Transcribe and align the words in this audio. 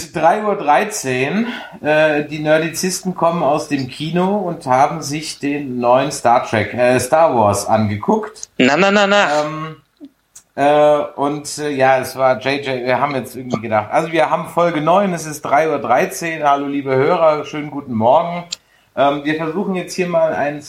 Ist 0.00 0.16
3.13 0.16 1.44
Uhr. 1.82 1.86
Äh, 1.86 2.24
die 2.24 2.38
Nerdizisten 2.38 3.14
kommen 3.14 3.42
aus 3.42 3.68
dem 3.68 3.86
Kino 3.86 4.38
und 4.38 4.64
haben 4.64 5.02
sich 5.02 5.40
den 5.40 5.78
neuen 5.78 6.10
Star 6.10 6.46
Trek, 6.46 6.72
äh, 6.72 6.98
Star 6.98 7.36
Wars 7.36 7.66
angeguckt. 7.66 8.48
Na, 8.56 8.78
na, 8.78 8.90
na, 8.90 9.06
na. 9.06 9.44
Ähm, 9.44 9.76
äh, 10.54 11.04
und 11.16 11.58
äh, 11.58 11.68
ja, 11.68 11.98
es 11.98 12.16
war 12.16 12.40
JJ, 12.40 12.86
wir 12.86 12.98
haben 12.98 13.14
jetzt 13.14 13.36
irgendwie 13.36 13.60
gedacht, 13.60 13.90
also 13.92 14.10
wir 14.10 14.30
haben 14.30 14.48
Folge 14.48 14.80
9, 14.80 15.12
es 15.12 15.26
ist 15.26 15.44
3.13 15.44 16.40
Uhr. 16.40 16.48
Hallo 16.48 16.66
liebe 16.66 16.96
Hörer, 16.96 17.44
schönen 17.44 17.70
guten 17.70 17.92
Morgen. 17.92 18.44
Ähm, 18.96 19.22
wir 19.24 19.34
versuchen 19.34 19.74
jetzt 19.74 19.92
hier 19.92 20.08
mal 20.08 20.32
ein, 20.32 20.62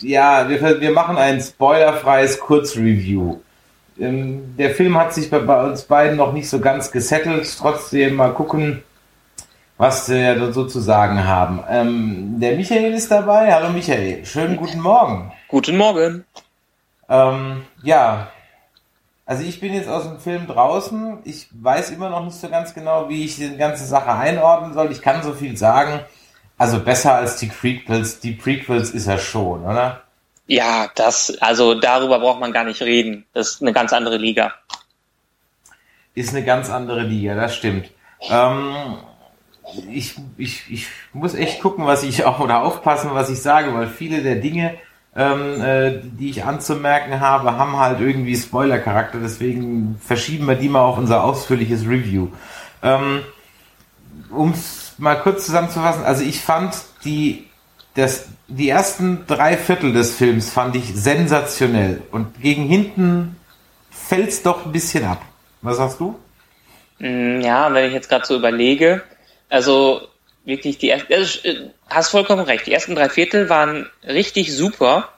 ja, 0.00 0.48
wir, 0.48 0.80
wir 0.80 0.92
machen 0.92 1.18
ein 1.18 1.42
spoilerfreies 1.42 2.40
Kurzreview. 2.40 3.40
Ähm, 3.98 4.56
der 4.56 4.74
Film 4.74 4.98
hat 4.98 5.14
sich 5.14 5.30
bei, 5.30 5.38
bei, 5.38 5.64
uns 5.64 5.82
beiden 5.82 6.16
noch 6.16 6.32
nicht 6.32 6.48
so 6.48 6.60
ganz 6.60 6.90
gesettelt. 6.90 7.48
Trotzdem 7.58 8.16
mal 8.16 8.32
gucken, 8.32 8.82
was 9.76 10.08
wir 10.08 10.52
so 10.52 10.66
zu 10.66 10.80
sagen 10.80 11.24
haben. 11.24 11.62
Ähm, 11.68 12.40
der 12.40 12.56
Michael 12.56 12.92
ist 12.92 13.10
dabei. 13.10 13.52
Hallo 13.52 13.70
Michael. 13.70 14.24
Schönen 14.24 14.56
guten 14.56 14.80
Morgen. 14.80 15.32
Guten 15.48 15.76
Morgen. 15.76 16.24
Ähm, 17.08 17.62
ja, 17.82 18.28
also 19.26 19.42
ich 19.42 19.60
bin 19.60 19.72
jetzt 19.72 19.88
aus 19.88 20.04
dem 20.04 20.18
Film 20.18 20.46
draußen. 20.46 21.18
Ich 21.24 21.48
weiß 21.52 21.90
immer 21.90 22.10
noch 22.10 22.24
nicht 22.24 22.36
so 22.36 22.48
ganz 22.48 22.74
genau, 22.74 23.08
wie 23.08 23.24
ich 23.24 23.36
die 23.36 23.56
ganze 23.56 23.84
Sache 23.84 24.12
einordnen 24.12 24.74
soll. 24.74 24.90
Ich 24.90 25.02
kann 25.02 25.22
so 25.22 25.32
viel 25.32 25.56
sagen. 25.56 26.00
Also 26.58 26.80
besser 26.80 27.14
als 27.14 27.36
die 27.36 27.46
Prequels. 27.46 28.20
Die 28.20 28.32
Prequels 28.32 28.90
ist 28.90 29.06
er 29.06 29.18
schon, 29.18 29.64
oder? 29.64 30.03
Ja, 30.46 30.90
das, 30.94 31.36
also 31.40 31.74
darüber 31.74 32.18
braucht 32.18 32.40
man 32.40 32.52
gar 32.52 32.64
nicht 32.64 32.82
reden. 32.82 33.24
Das 33.32 33.52
ist 33.52 33.62
eine 33.62 33.72
ganz 33.72 33.92
andere 33.92 34.18
Liga. 34.18 34.52
Ist 36.14 36.34
eine 36.34 36.44
ganz 36.44 36.70
andere 36.70 37.02
Liga, 37.02 37.34
das 37.34 37.56
stimmt. 37.56 37.90
Ähm, 38.30 38.98
ich, 39.90 40.16
ich, 40.36 40.70
ich 40.70 40.86
muss 41.12 41.34
echt 41.34 41.60
gucken, 41.60 41.86
was 41.86 42.02
ich 42.02 42.24
auch 42.24 42.40
oder 42.40 42.62
aufpassen, 42.62 43.10
was 43.14 43.30
ich 43.30 43.40
sage, 43.40 43.74
weil 43.74 43.88
viele 43.88 44.22
der 44.22 44.36
Dinge, 44.36 44.76
ähm, 45.16 45.60
äh, 45.62 46.00
die 46.02 46.30
ich 46.30 46.44
anzumerken 46.44 47.20
habe, 47.20 47.56
haben 47.56 47.78
halt 47.78 48.00
irgendwie 48.00 48.36
Spoiler-Charakter. 48.36 49.18
Deswegen 49.20 49.98
verschieben 50.04 50.46
wir 50.46 50.56
die 50.56 50.68
mal 50.68 50.82
auf 50.82 50.98
unser 50.98 51.24
ausführliches 51.24 51.86
Review. 51.86 52.28
Ähm, 52.82 53.22
um 54.30 54.50
es 54.50 54.94
mal 54.98 55.16
kurz 55.16 55.46
zusammenzufassen, 55.46 56.04
also 56.04 56.22
ich 56.22 56.40
fand 56.40 56.74
die 57.04 57.46
das, 57.94 58.26
die 58.48 58.68
ersten 58.68 59.26
drei 59.26 59.56
Viertel 59.56 59.92
des 59.92 60.16
Films 60.16 60.50
fand 60.50 60.76
ich 60.76 60.94
sensationell. 60.94 62.02
Und 62.10 62.40
gegen 62.40 62.64
hinten 62.64 63.36
fällt 63.90 64.28
es 64.28 64.42
doch 64.42 64.66
ein 64.66 64.72
bisschen 64.72 65.04
ab. 65.04 65.22
Was 65.62 65.76
sagst 65.76 66.00
du? 66.00 66.18
Mm, 66.98 67.40
ja, 67.40 67.72
wenn 67.72 67.86
ich 67.86 67.92
jetzt 67.92 68.08
gerade 68.08 68.26
so 68.26 68.36
überlege, 68.36 69.02
also 69.48 70.08
wirklich 70.44 70.78
die 70.78 70.90
ersten, 70.90 71.12
also, 71.12 71.48
äh, 71.48 71.70
hast 71.88 72.10
vollkommen 72.10 72.44
recht, 72.44 72.66
die 72.66 72.72
ersten 72.72 72.94
drei 72.94 73.08
Viertel 73.08 73.48
waren 73.48 73.88
richtig 74.06 74.54
super. 74.54 75.08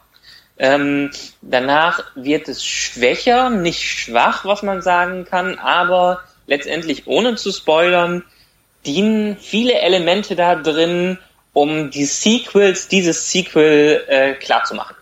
Ähm, 0.59 1.11
danach 1.43 2.03
wird 2.15 2.49
es 2.49 2.65
schwächer, 2.65 3.51
nicht 3.51 3.83
schwach, 3.83 4.45
was 4.45 4.63
man 4.63 4.81
sagen 4.83 5.25
kann, 5.25 5.59
aber 5.59 6.21
letztendlich 6.47 7.07
ohne 7.07 7.35
zu 7.35 7.53
spoilern, 7.53 8.23
dienen 8.87 9.37
viele 9.37 9.75
Elemente 9.81 10.37
da 10.37 10.55
drin, 10.55 11.19
um 11.57 11.91
die 11.91 12.05
Sequels 12.05 12.87
dieses 12.87 13.31
Sequel 13.31 14.05
äh, 14.09 14.35
klar 14.35 14.65
zu 14.65 14.75
machen. 14.75 14.95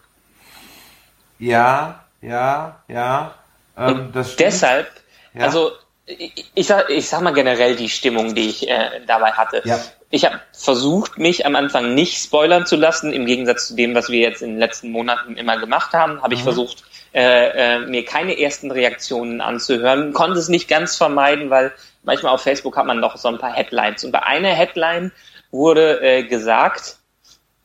Ja, 1.40 2.04
ja, 2.22 2.76
ja. 2.86 3.34
Ähm, 3.76 4.12
deshalb, 4.38 4.88
ja. 5.34 5.42
also 5.42 5.72
ich, 6.06 6.44
ich, 6.54 6.66
sag, 6.68 6.88
ich 6.90 7.08
sag 7.08 7.22
mal 7.22 7.32
generell 7.32 7.74
die 7.74 7.88
Stimmung, 7.88 8.36
die 8.36 8.50
ich 8.50 8.68
äh, 8.68 9.00
dabei 9.04 9.32
hatte. 9.32 9.62
Ja. 9.64 9.80
Ich 10.10 10.24
habe 10.24 10.40
versucht, 10.52 11.18
mich 11.18 11.44
am 11.44 11.56
Anfang 11.56 11.94
nicht 11.94 12.22
spoilern 12.22 12.66
zu 12.66 12.76
lassen, 12.76 13.12
im 13.12 13.26
Gegensatz 13.26 13.66
zu 13.66 13.74
dem, 13.74 13.96
was 13.96 14.08
wir 14.08 14.20
jetzt 14.20 14.40
in 14.40 14.50
den 14.50 14.58
letzten 14.60 14.92
Monaten 14.92 15.36
immer 15.36 15.58
gemacht 15.58 15.92
haben, 15.92 16.22
habe 16.22 16.36
mhm. 16.36 16.38
ich 16.38 16.44
versucht, 16.44 16.84
äh, 17.14 17.78
äh, 17.78 17.78
mir 17.80 18.04
keine 18.04 18.38
ersten 18.38 18.70
Reaktionen 18.70 19.40
anzuhören, 19.40 20.12
konnte 20.12 20.38
es 20.38 20.48
nicht 20.48 20.68
ganz 20.68 20.94
vermeiden, 20.94 21.50
weil 21.50 21.72
manchmal 22.04 22.32
auf 22.32 22.42
Facebook 22.42 22.76
hat 22.76 22.86
man 22.86 23.00
noch 23.00 23.16
so 23.16 23.26
ein 23.26 23.38
paar 23.38 23.52
Headlines. 23.52 24.04
Und 24.04 24.12
bei 24.12 24.22
einer 24.22 24.50
Headline 24.50 25.10
wurde 25.54 26.02
äh, 26.02 26.24
gesagt, 26.24 26.96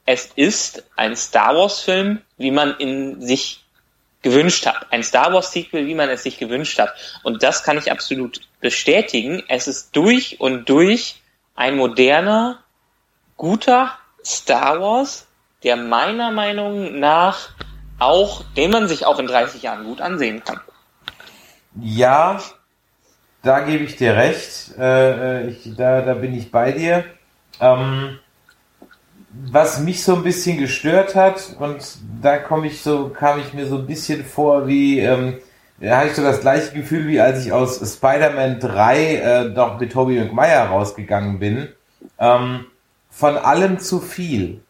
es 0.06 0.30
ist 0.36 0.84
ein 0.96 1.16
Star 1.16 1.56
Wars-Film, 1.56 2.22
wie 2.38 2.52
man 2.52 2.78
in 2.78 3.22
sich 3.22 3.66
gewünscht 4.22 4.66
hat. 4.66 4.92
Ein 4.92 5.04
Star 5.04 5.34
Wars-Sequel, 5.34 5.88
wie 5.88 5.96
man 5.96 6.10
es 6.10 6.24
sich 6.24 6.38
gewünscht 6.38 6.80
hat. 6.80 6.94
Und 7.24 7.42
das 7.44 7.64
kann 7.64 7.78
ich 7.78 7.92
absolut 7.92 8.42
bestätigen. 8.60 9.44
Es 9.48 9.68
ist 9.68 9.96
durch 9.96 10.40
und 10.40 10.70
durch 10.70 11.22
ein 11.56 11.78
moderner, 11.78 12.60
guter 13.38 13.92
Star 14.24 14.80
Wars, 14.82 15.26
der 15.64 15.76
meiner 15.76 16.32
Meinung 16.32 17.00
nach 17.00 17.50
auch, 17.98 18.44
den 18.56 18.72
man 18.72 18.88
sich 18.88 19.06
auch 19.06 19.20
in 19.20 19.28
30 19.28 19.64
Jahren 19.64 19.84
gut 19.84 20.00
ansehen 20.00 20.44
kann. 20.44 20.60
Ja, 21.82 22.40
da 23.42 23.62
gebe 23.62 23.84
ich 23.84 23.96
dir 23.96 24.16
recht. 24.16 24.78
Äh, 24.78 25.46
äh 25.46 25.50
ich, 25.50 25.76
da, 25.76 26.02
da 26.02 26.14
bin 26.14 26.34
ich 26.34 26.52
bei 26.52 26.72
dir. 26.72 27.06
Ähm, 27.60 28.20
was 29.32 29.80
mich 29.80 30.04
so 30.04 30.16
ein 30.16 30.24
bisschen 30.24 30.58
gestört 30.58 31.16
hat, 31.16 31.56
und 31.60 31.98
da 32.22 32.38
komme 32.38 32.68
ich 32.68 32.82
so, 32.82 33.10
kam 33.10 33.40
ich 33.40 33.54
mir 33.54 33.68
so 33.68 33.78
ein 33.78 33.86
bisschen 33.86 34.26
vor 34.26 34.68
wie, 34.68 35.00
ähm, 35.00 35.38
da 35.80 35.98
habe 35.98 36.08
ich 36.08 36.16
so 36.16 36.24
das 36.24 36.42
gleiche 36.42 36.74
Gefühl, 36.74 37.08
wie 37.08 37.22
als 37.22 37.46
ich 37.46 37.54
aus 37.54 37.78
Spider-Man 37.78 38.60
3 38.60 39.16
äh, 39.16 39.54
doch 39.54 39.80
mit 39.80 39.92
Tobey 39.92 40.20
Maguire 40.20 40.68
rausgegangen 40.68 41.40
bin. 41.40 41.70
Ähm, 42.18 42.66
von 43.10 43.38
allem 43.38 43.80
zu 43.80 44.00
viel. 44.00 44.62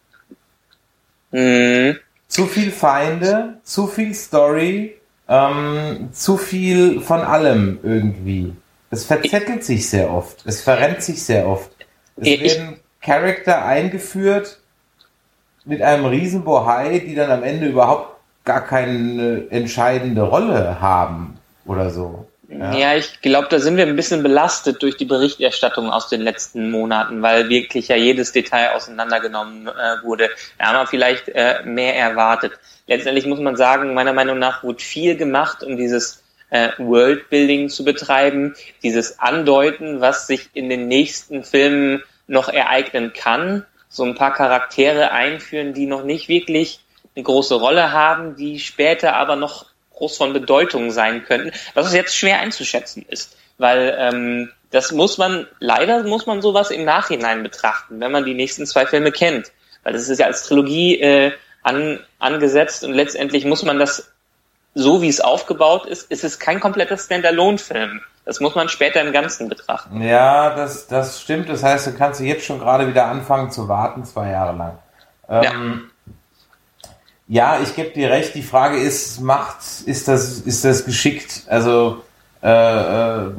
Mhm. 1.32 1.96
Zu 2.28 2.46
viel 2.46 2.70
Feinde, 2.70 3.58
zu 3.64 3.88
viel 3.88 4.14
Story, 4.14 4.96
ähm, 5.28 6.10
zu 6.12 6.36
viel 6.36 7.00
von 7.00 7.20
allem 7.20 7.80
irgendwie. 7.82 8.54
Es 8.90 9.04
verzettelt 9.04 9.64
sich 9.64 9.88
sehr 9.88 10.12
oft. 10.12 10.44
Es 10.46 10.62
verrennt 10.62 11.02
sich 11.02 11.22
sehr 11.24 11.46
oft. 11.46 11.70
Es 12.16 12.26
ich, 12.26 12.42
werden 12.42 12.80
Charakter 13.00 13.64
eingeführt 13.64 14.58
mit 15.64 15.82
einem 15.82 16.06
riesen 16.06 16.44
Bohai, 16.44 16.98
die 17.00 17.14
dann 17.14 17.30
am 17.30 17.42
Ende 17.42 17.66
überhaupt 17.66 18.16
gar 18.44 18.66
keine 18.66 19.46
entscheidende 19.50 20.22
Rolle 20.22 20.80
haben 20.80 21.38
oder 21.66 21.90
so. 21.90 22.26
Ja, 22.48 22.74
ja 22.74 22.96
ich 22.96 23.20
glaube, 23.20 23.48
da 23.48 23.60
sind 23.60 23.76
wir 23.76 23.86
ein 23.86 23.96
bisschen 23.96 24.22
belastet 24.22 24.82
durch 24.82 24.96
die 24.96 25.04
Berichterstattung 25.04 25.90
aus 25.90 26.08
den 26.08 26.20
letzten 26.20 26.70
Monaten, 26.70 27.22
weil 27.22 27.48
wirklich 27.48 27.88
ja 27.88 27.96
jedes 27.96 28.32
Detail 28.32 28.74
auseinandergenommen 28.74 29.68
äh, 29.68 30.04
wurde. 30.04 30.30
Da 30.58 30.66
haben 30.66 30.76
wir 30.76 30.86
vielleicht 30.86 31.28
äh, 31.28 31.62
mehr 31.64 31.96
erwartet. 31.96 32.52
Letztendlich 32.86 33.26
muss 33.26 33.38
man 33.38 33.56
sagen, 33.56 33.94
meiner 33.94 34.12
Meinung 34.12 34.38
nach 34.38 34.64
wurde 34.64 34.82
viel 34.82 35.16
gemacht, 35.16 35.62
um 35.62 35.76
dieses 35.76 36.19
äh, 36.50 36.70
Worldbuilding 36.78 37.68
zu 37.68 37.84
betreiben, 37.84 38.54
dieses 38.82 39.18
Andeuten, 39.18 40.00
was 40.00 40.26
sich 40.26 40.50
in 40.52 40.68
den 40.68 40.88
nächsten 40.88 41.44
Filmen 41.44 42.02
noch 42.26 42.48
ereignen 42.48 43.12
kann, 43.12 43.64
so 43.88 44.04
ein 44.04 44.14
paar 44.14 44.32
Charaktere 44.32 45.10
einführen, 45.10 45.74
die 45.74 45.86
noch 45.86 46.04
nicht 46.04 46.28
wirklich 46.28 46.80
eine 47.16 47.24
große 47.24 47.56
Rolle 47.56 47.92
haben, 47.92 48.36
die 48.36 48.60
später 48.60 49.16
aber 49.16 49.36
noch 49.36 49.66
groß 49.94 50.16
von 50.16 50.32
Bedeutung 50.32 50.90
sein 50.90 51.24
könnten, 51.24 51.52
was 51.74 51.92
jetzt 51.92 52.16
schwer 52.16 52.40
einzuschätzen 52.40 53.04
ist, 53.08 53.36
weil 53.58 53.94
ähm, 53.98 54.50
das 54.70 54.92
muss 54.92 55.18
man, 55.18 55.46
leider 55.58 56.04
muss 56.04 56.26
man 56.26 56.40
sowas 56.40 56.70
im 56.70 56.84
Nachhinein 56.84 57.42
betrachten, 57.42 58.00
wenn 58.00 58.12
man 58.12 58.24
die 58.24 58.34
nächsten 58.34 58.64
zwei 58.66 58.86
Filme 58.86 59.12
kennt, 59.12 59.50
weil 59.82 59.92
das 59.92 60.08
ist 60.08 60.18
ja 60.18 60.26
als 60.26 60.44
Trilogie 60.44 61.00
äh, 61.00 61.32
an, 61.62 62.00
angesetzt 62.18 62.84
und 62.84 62.94
letztendlich 62.94 63.44
muss 63.44 63.62
man 63.62 63.78
das 63.78 64.09
so 64.74 65.02
wie 65.02 65.08
es 65.08 65.20
aufgebaut 65.20 65.86
ist, 65.86 66.10
ist 66.10 66.24
es 66.24 66.38
kein 66.38 66.60
kompletter 66.60 66.96
Standalone-Film. 66.96 68.00
Das 68.24 68.40
muss 68.40 68.54
man 68.54 68.68
später 68.68 69.00
im 69.00 69.12
Ganzen 69.12 69.48
betrachten. 69.48 70.02
Ja, 70.02 70.54
das, 70.54 70.86
das 70.86 71.20
stimmt. 71.20 71.48
Das 71.48 71.62
heißt, 71.62 71.88
du 71.88 71.92
kannst 71.94 72.20
jetzt 72.20 72.44
schon 72.44 72.60
gerade 72.60 72.86
wieder 72.86 73.06
anfangen 73.06 73.50
zu 73.50 73.66
warten, 73.68 74.04
zwei 74.04 74.30
Jahre 74.30 74.56
lang. 74.56 74.78
Ähm, 75.28 75.90
ja. 77.28 77.54
ja, 77.56 77.62
ich 77.62 77.74
gebe 77.74 77.90
dir 77.90 78.10
recht. 78.10 78.34
Die 78.34 78.42
Frage 78.42 78.78
ist, 78.78 79.20
macht, 79.20 79.58
ist 79.86 80.06
das, 80.06 80.40
ist 80.40 80.64
das 80.64 80.84
geschickt? 80.84 81.42
Also, 81.48 82.04
äh, 82.42 82.48
äh, 82.48 83.32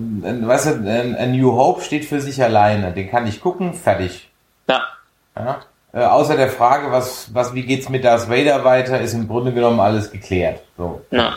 weißt 0.48 0.66
du, 0.66 1.18
A 1.18 1.26
New 1.28 1.54
Hope 1.54 1.82
steht 1.84 2.06
für 2.06 2.20
sich 2.20 2.44
alleine. 2.44 2.92
Den 2.92 3.10
kann 3.10 3.28
ich 3.28 3.40
gucken, 3.40 3.74
fertig. 3.74 4.30
Ja. 4.68 4.84
ja? 5.36 5.62
Äh, 5.94 6.04
außer 6.04 6.38
der 6.38 6.50
Frage, 6.50 6.92
was, 6.92 7.34
was, 7.34 7.54
wie 7.54 7.64
geht's 7.64 7.90
mit 7.90 8.04
Darth 8.04 8.30
Vader 8.30 8.64
weiter, 8.64 9.02
ist 9.02 9.14
im 9.14 9.28
Grunde 9.28 9.54
genommen 9.54 9.80
alles 9.80 10.12
geklärt. 10.12 10.62
So. 10.78 11.02
Ja. 11.12 11.36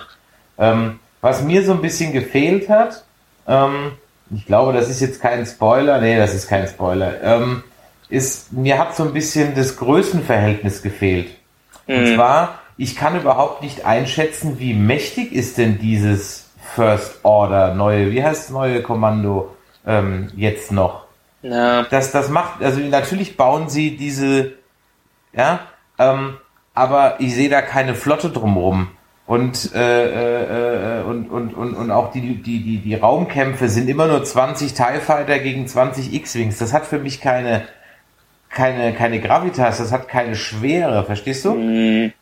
Ähm, 0.59 1.01
was 1.21 1.43
mir 1.43 1.65
so 1.65 1.73
ein 1.73 1.83
bisschen 1.83 2.13
gefehlt 2.13 2.69
hat, 2.69 3.05
ähm, 3.49 3.93
ich 4.35 4.47
glaube, 4.47 4.73
das 4.73 4.89
ist 4.89 5.01
jetzt 5.01 5.21
kein 5.21 5.45
Spoiler. 5.45 6.01
Nee, 6.01 6.17
das 6.17 6.35
ist 6.35 6.49
kein 6.49 6.67
Spoiler. 6.67 7.23
Ähm, 7.23 7.65
ist, 8.09 8.53
mir 8.53 8.79
hat 8.79 8.95
so 8.95 9.03
ein 9.03 9.13
bisschen 9.13 9.55
das 9.55 9.77
Größenverhältnis 9.77 10.83
gefehlt. 10.83 11.31
Mhm. 11.87 11.97
Und 11.97 12.15
zwar, 12.15 12.59
ich 12.77 12.97
kann 12.97 13.21
überhaupt 13.21 13.63
nicht 13.63 13.85
einschätzen, 13.85 14.59
wie 14.59 14.75
mächtig 14.75 15.33
ist 15.33 15.59
denn 15.59 15.79
dieses 15.79 16.47
First 16.75 17.21
Order 17.23 17.75
neue, 17.75 18.11
wie 18.11 18.23
heißt 18.23 18.45
das 18.45 18.51
neue 18.51 18.83
Kommando? 18.83 19.55
ähm, 19.87 20.29
jetzt 20.37 20.73
noch. 20.73 21.04
Ja. 21.45 21.83
Das, 21.85 22.11
das 22.11 22.31
macht, 22.31 22.63
also 22.63 22.81
natürlich 22.81 23.37
bauen 23.37 23.69
sie 23.69 23.97
diese, 23.99 24.53
ja, 25.35 25.61
ähm, 25.99 26.39
aber 26.73 27.17
ich 27.21 27.35
sehe 27.35 27.51
da 27.51 27.61
keine 27.61 27.95
Flotte 27.95 28.31
drumrum. 28.31 28.89
Und, 29.27 29.75
äh, 29.75 29.79
äh, 29.79 31.01
äh, 31.01 31.03
und, 31.03 31.31
und, 31.31 31.55
und, 31.55 31.75
und 31.75 31.91
auch 31.91 32.13
die, 32.13 32.37
die, 32.37 32.63
die, 32.63 32.79
die 32.79 32.95
Raumkämpfe 32.95 33.69
sind 33.69 33.89
immer 33.89 34.07
nur 34.07 34.23
20 34.23 34.75
TIE 34.75 35.01
Fighter 35.01 35.39
gegen 35.39 35.67
20 35.67 36.13
X-Wings. 36.13 36.59
Das 36.59 36.75
hat 36.75 36.87
für 36.87 36.99
mich 36.99 37.21
keine, 37.21 37.63
keine, 38.51 38.93
keine 38.95 39.21
Gravitas, 39.21 39.79
das 39.79 39.93
hat 39.93 40.09
keine 40.09 40.37
Schwere, 40.37 41.05
verstehst 41.05 41.45
du? 41.45 41.55
Mhm. 41.55 42.13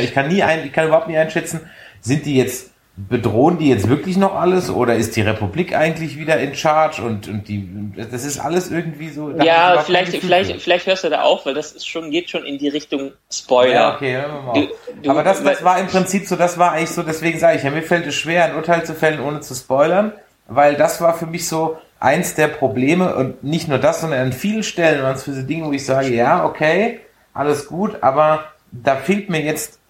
Ich 0.00 0.14
kann 0.14 0.28
nie 0.28 0.42
ein, 0.42 0.64
ich 0.66 0.72
kann 0.72 0.86
überhaupt 0.86 1.08
nie 1.08 1.18
einschätzen, 1.18 1.60
sind 2.00 2.24
die 2.26 2.36
jetzt 2.36 2.70
bedrohen 2.96 3.58
die 3.58 3.68
jetzt 3.68 3.90
wirklich 3.90 4.16
noch 4.16 4.34
alles 4.34 4.70
oder 4.70 4.96
ist 4.96 5.16
die 5.16 5.20
Republik 5.20 5.76
eigentlich 5.76 6.18
wieder 6.18 6.38
in 6.38 6.54
Charge 6.54 7.02
und, 7.02 7.28
und 7.28 7.46
die 7.46 7.68
das 7.94 8.24
ist 8.24 8.38
alles 8.38 8.70
irgendwie 8.70 9.10
so 9.10 9.32
ja 9.32 9.82
vielleicht 9.84 10.16
vielleicht 10.16 10.62
vielleicht 10.62 10.86
hörst 10.86 11.04
du 11.04 11.10
da 11.10 11.20
auf 11.20 11.44
weil 11.44 11.52
das 11.52 11.72
ist 11.72 11.86
schon 11.86 12.10
geht 12.10 12.30
schon 12.30 12.46
in 12.46 12.56
die 12.56 12.68
Richtung 12.68 13.12
Spoiler. 13.30 13.74
Ja, 13.74 13.94
okay 13.94 14.14
hören 14.14 14.32
wir 14.32 14.40
mal 14.40 14.54
du, 14.54 14.68
du, 15.02 15.10
aber 15.10 15.22
das, 15.22 15.44
das 15.44 15.62
war 15.62 15.78
im 15.78 15.88
Prinzip 15.88 16.26
so 16.26 16.36
das 16.36 16.56
war 16.56 16.72
eigentlich 16.72 16.90
so 16.90 17.02
deswegen 17.02 17.38
sage 17.38 17.58
ich 17.58 17.64
ja 17.64 17.70
mir 17.70 17.82
fällt 17.82 18.06
es 18.06 18.14
schwer 18.14 18.46
ein 18.46 18.56
Urteil 18.56 18.84
zu 18.84 18.94
fällen 18.94 19.20
ohne 19.20 19.40
zu 19.40 19.54
spoilern 19.54 20.12
weil 20.48 20.76
das 20.76 21.02
war 21.02 21.18
für 21.18 21.26
mich 21.26 21.46
so 21.46 21.76
eins 22.00 22.34
der 22.34 22.48
Probleme 22.48 23.14
und 23.14 23.44
nicht 23.44 23.68
nur 23.68 23.78
das 23.78 24.00
sondern 24.00 24.20
an 24.20 24.32
vielen 24.32 24.62
Stellen 24.62 25.02
waren 25.02 25.16
es 25.16 25.24
für 25.24 25.34
so 25.34 25.42
Dinge 25.42 25.66
wo 25.66 25.72
ich 25.72 25.84
sage 25.84 26.14
ja 26.14 26.46
okay 26.46 27.00
alles 27.34 27.66
gut 27.66 27.98
aber 28.00 28.44
da 28.72 28.96
fehlt 28.96 29.28
mir 29.28 29.42
jetzt 29.42 29.80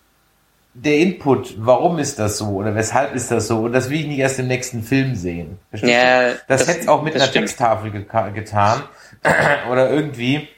der 0.78 0.99
Input, 0.99 1.55
warum 1.58 1.99
ist 1.99 2.19
das 2.19 2.37
so 2.38 2.49
oder 2.49 2.75
weshalb 2.75 3.14
ist 3.14 3.31
das 3.31 3.49
so 3.49 3.61
und 3.61 3.73
das 3.73 3.88
will 3.88 4.00
ich 4.00 4.06
nicht 4.06 4.19
erst 4.19 4.38
im 4.38 4.46
nächsten 4.46 4.82
Film 4.82 5.14
sehen. 5.14 5.58
Verstehst 5.70 5.93
ja? 5.93 6.32
Das, 6.49 6.61
das 6.61 6.69
hätte 6.69 6.81
es 6.81 6.88
auch 6.88 7.02
mit 7.02 7.14
einer 7.14 7.25
stimmt. 7.25 7.46
Texttafel 7.46 7.90
ge 7.90 8.05
getan 8.34 8.82
oder 9.70 9.90
irgendwie 9.90 10.49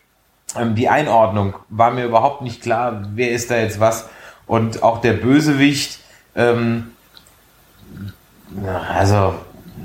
ähm, 0.56 0.74
die 0.74 0.88
Einordnung 0.88 1.54
war 1.68 1.92
mir 1.92 2.04
überhaupt 2.04 2.42
nicht 2.42 2.62
klar, 2.62 3.02
wer 3.14 3.30
ist 3.30 3.50
da 3.50 3.58
jetzt 3.58 3.78
was 3.78 4.08
und 4.46 4.82
auch 4.82 5.00
der 5.00 5.12
Bösewicht, 5.12 6.00
ähm, 6.34 6.92
also 8.92 9.34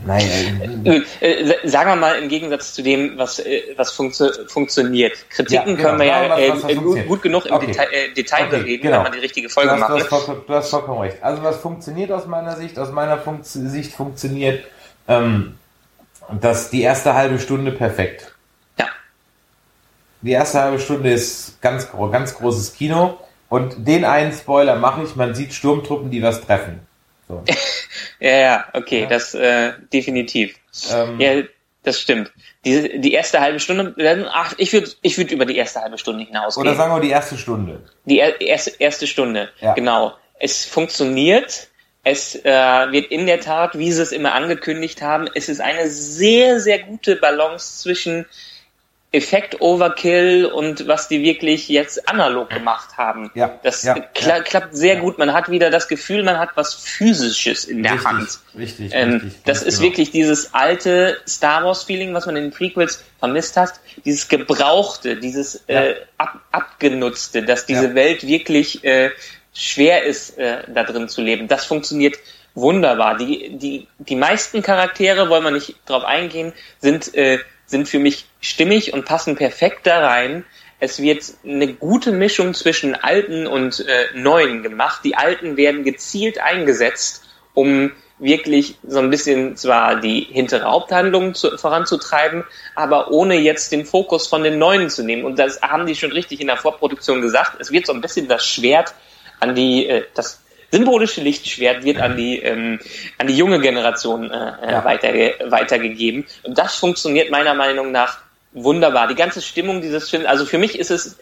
Nein. 0.05 0.83
Äh, 0.85 1.01
äh, 1.21 1.67
sagen 1.67 1.89
wir 1.89 1.95
mal 1.95 2.15
im 2.15 2.29
Gegensatz 2.29 2.73
zu 2.73 2.83
dem, 2.83 3.17
was, 3.17 3.39
äh, 3.39 3.61
was 3.77 3.91
funktio 3.91 4.27
funktioniert. 4.47 5.13
Kritiken 5.29 5.69
ja, 5.69 5.75
genau. 5.75 5.87
können 5.87 5.99
wir 5.99 6.05
ja 6.05 6.29
was, 6.29 6.63
was 6.63 6.71
äh, 6.71 6.75
gut, 6.75 7.21
genug 7.21 7.45
im 7.45 7.53
okay. 7.53 7.67
Detail, 7.67 7.87
äh, 7.91 8.13
Detail 8.13 8.47
okay, 8.47 8.57
bereden, 8.57 8.81
genau. 8.81 8.95
wenn 8.97 9.03
man 9.03 9.11
die 9.13 9.19
richtige 9.19 9.49
Folge 9.49 9.75
macht. 9.75 9.91
Du, 9.91 9.99
hast, 9.99 10.27
du 10.27 10.53
hast 10.53 10.69
vollkommen 10.69 11.01
recht. 11.01 11.17
Also 11.21 11.43
was 11.43 11.57
funktioniert 11.57 12.11
aus 12.11 12.25
meiner 12.27 12.55
Sicht? 12.57 12.77
Aus 12.77 12.91
meiner 12.91 13.17
Fun 13.17 13.39
Sicht 13.43 13.93
funktioniert 13.93 14.65
ähm, 15.07 15.57
dass 16.29 16.69
die 16.69 16.81
erste 16.81 17.13
halbe 17.13 17.39
Stunde 17.39 17.71
perfekt. 17.71 18.33
Ja. 18.79 18.87
Die 20.21 20.31
erste 20.31 20.61
halbe 20.61 20.79
Stunde 20.79 21.11
ist 21.11 21.61
ganz, 21.61 21.89
ganz 22.11 22.35
großes 22.35 22.73
Kino. 22.73 23.17
Und 23.49 23.87
den 23.87 24.05
einen 24.05 24.31
Spoiler 24.31 24.77
mache 24.77 25.03
ich, 25.03 25.15
man 25.15 25.35
sieht 25.35 25.53
Sturmtruppen, 25.53 26.09
die 26.09 26.23
was 26.23 26.41
treffen. 26.41 26.79
So. 27.33 27.53
ja, 28.19 28.37
ja, 28.37 28.65
okay, 28.73 29.01
ja. 29.01 29.07
das 29.07 29.33
äh, 29.33 29.73
definitiv. 29.91 30.55
Ähm, 30.91 31.19
ja, 31.19 31.43
das 31.83 31.99
stimmt. 31.99 32.31
Die, 32.65 32.99
die 32.99 33.13
erste 33.13 33.41
halbe 33.41 33.59
Stunde, 33.59 33.93
ach, 34.31 34.53
ich 34.57 34.71
würde 34.71 34.89
ich 35.01 35.17
würd 35.17 35.31
über 35.31 35.45
die 35.45 35.57
erste 35.57 35.81
halbe 35.81 35.97
Stunde 35.97 36.25
hinausgehen. 36.25 36.65
Oder 36.65 36.75
sagen 36.75 36.93
wir 36.93 37.01
die 37.01 37.09
erste 37.09 37.37
Stunde. 37.37 37.83
Die 38.05 38.19
er, 38.19 38.39
erste, 38.39 38.71
erste 38.79 39.05
Stunde, 39.05 39.49
ja. 39.59 39.73
genau. 39.73 40.13
Es 40.39 40.65
funktioniert, 40.65 41.67
es 42.03 42.35
äh, 42.35 42.51
wird 42.91 43.11
in 43.11 43.25
der 43.25 43.41
Tat, 43.41 43.77
wie 43.77 43.91
sie 43.91 44.01
es 44.01 44.11
immer 44.11 44.33
angekündigt 44.33 45.01
haben, 45.01 45.27
es 45.35 45.49
ist 45.49 45.61
eine 45.61 45.89
sehr, 45.89 46.59
sehr 46.59 46.79
gute 46.79 47.17
Balance 47.17 47.81
zwischen 47.81 48.25
Effekt 49.13 49.61
Overkill 49.61 50.47
und 50.47 50.87
was 50.87 51.07
die 51.07 51.21
wirklich 51.21 51.69
jetzt 51.69 52.09
analog 52.09 52.49
gemacht 52.49 52.97
haben. 52.97 53.29
Ja, 53.35 53.59
das 53.61 53.83
ja, 53.83 53.93
kla 53.93 54.37
ja, 54.37 54.43
klappt 54.43 54.75
sehr 54.75 54.95
ja. 54.95 55.01
gut. 55.01 55.19
Man 55.19 55.33
hat 55.33 55.51
wieder 55.51 55.69
das 55.69 55.87
Gefühl, 55.87 56.23
man 56.23 56.39
hat 56.39 56.49
was 56.55 56.73
Physisches 56.73 57.65
in 57.65 57.83
der 57.83 57.93
richtig, 57.93 58.07
Hand. 58.07 58.39
Richtig, 58.57 58.91
ähm, 58.95 59.13
richtig. 59.13 59.33
Das 59.45 59.61
ist 59.61 59.77
genau. 59.77 59.91
wirklich 59.91 60.09
dieses 60.09 60.55
alte 60.55 61.19
Star 61.27 61.63
Wars 61.63 61.83
Feeling, 61.83 62.15
was 62.15 62.25
man 62.25 62.35
in 62.37 62.45
den 62.45 62.51
Prequels 62.51 63.03
vermisst 63.19 63.55
hat. 63.55 63.73
Dieses 64.03 64.27
Gebrauchte, 64.27 65.15
dieses 65.17 65.63
äh, 65.67 65.93
ab, 66.17 66.41
Abgenutzte, 66.51 67.43
dass 67.43 67.67
diese 67.67 67.93
Welt 67.93 68.25
wirklich 68.25 68.83
äh, 68.83 69.11
schwer 69.53 70.05
ist, 70.05 70.39
äh, 70.39 70.63
da 70.73 70.83
drin 70.85 71.07
zu 71.07 71.21
leben. 71.21 71.47
Das 71.47 71.65
funktioniert 71.65 72.17
wunderbar. 72.55 73.17
Die, 73.17 73.57
die, 73.57 73.87
die 73.99 74.15
meisten 74.15 74.63
Charaktere, 74.63 75.29
wollen 75.29 75.43
wir 75.43 75.51
nicht 75.51 75.75
drauf 75.85 76.03
eingehen, 76.03 76.51
sind 76.79 77.13
äh, 77.13 77.37
sind 77.73 77.89
für 77.89 77.99
mich 77.99 78.25
stimmig 78.39 78.93
und 78.93 79.03
passen 79.03 79.35
perfekt 79.35 79.85
da 79.87 80.07
rein. 80.07 80.45
Es 80.79 81.01
wird 81.01 81.23
eine 81.43 81.73
gute 81.73 82.11
Mischung 82.11 82.53
zwischen 82.53 82.95
alten 82.95 83.47
und 83.47 83.85
äh, 83.85 84.05
neuen 84.15 84.63
gemacht. 84.63 85.01
Die 85.03 85.15
alten 85.15 85.57
werden 85.57 85.83
gezielt 85.83 86.39
eingesetzt, 86.39 87.23
um 87.53 87.91
wirklich 88.19 88.77
so 88.87 88.99
ein 88.99 89.09
bisschen 89.09 89.57
zwar 89.57 89.99
die 89.99 90.21
hintere 90.21 90.65
Haupthandlung 90.65 91.33
zu, 91.33 91.57
voranzutreiben, 91.57 92.43
aber 92.75 93.11
ohne 93.11 93.35
jetzt 93.35 93.71
den 93.71 93.85
Fokus 93.85 94.27
von 94.27 94.43
den 94.43 94.59
neuen 94.59 94.89
zu 94.89 95.03
nehmen. 95.03 95.25
Und 95.25 95.39
das 95.39 95.61
haben 95.61 95.87
die 95.87 95.95
schon 95.95 96.11
richtig 96.11 96.39
in 96.39 96.47
der 96.47 96.57
Vorproduktion 96.57 97.21
gesagt. 97.21 97.59
Es 97.59 97.71
wird 97.71 97.87
so 97.87 97.93
ein 97.93 98.01
bisschen 98.01 98.27
das 98.27 98.45
Schwert 98.45 98.93
an 99.39 99.55
die, 99.55 99.87
äh, 99.87 100.05
das 100.13 100.42
symbolische 100.73 101.21
Lichtschwert 101.21 101.83
wird 101.83 101.99
an 101.99 102.17
die, 102.17 102.39
ähm, 102.39 102.79
an 103.19 103.27
die 103.27 103.37
junge 103.37 103.59
Generation 103.59 104.31
äh, 104.31 104.53
äh 104.65 104.71
ja. 104.71 104.83
weiterge 104.83 105.35
weitergegeben. 105.47 106.25
Und 106.41 106.57
das 106.57 106.75
funktioniert 106.75 107.29
meiner 107.29 107.53
Meinung 107.53 107.91
nach 107.91 108.17
wunderbar. 108.53 109.07
Die 109.07 109.13
ganze 109.13 109.43
Stimmung 109.43 109.81
dieses 109.81 110.09
Films, 110.09 110.25
also 110.25 110.45
für 110.45 110.57
mich 110.57 110.79
ist 110.79 110.89
es, 110.89 111.19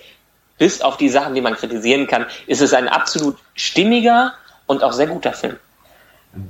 bis 0.58 0.82
auf 0.82 0.96
die 0.96 1.10
Sachen, 1.10 1.36
die 1.36 1.42
man 1.42 1.56
kritisieren 1.56 2.08
kann, 2.08 2.28
ist 2.48 2.62
es 2.62 2.74
ein 2.74 2.88
absolut 2.88 3.36
stimmiger 3.54 4.34
und 4.68 4.84
auch 4.84 4.94
sehr 4.94 5.08
guter 5.08 5.34
Film. 5.34 5.58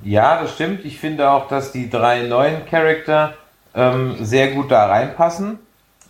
Ja, 0.03 0.43
das 0.43 0.53
stimmt. 0.53 0.85
Ich 0.85 0.99
finde 0.99 1.31
auch, 1.31 1.47
dass 1.47 1.71
die 1.71 1.89
drei 1.89 2.21
neuen 2.21 2.67
Charakter 2.67 3.33
ähm, 3.73 4.17
sehr 4.19 4.51
gut 4.51 4.69
da 4.69 4.85
reinpassen. 4.85 5.57